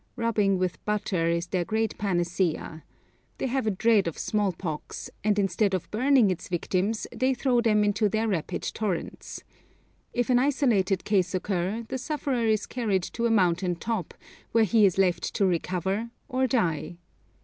[0.15, 2.83] Rubbing with butter is their great panacea.
[3.37, 7.61] They have a dread of small pox, and instead of burning its victims they throw
[7.61, 9.43] them into their rapid torrents.
[10.11, 14.15] If an isolated case occur, the sufferer is carried to a mountain top,
[14.53, 16.97] where he is left to recover or die.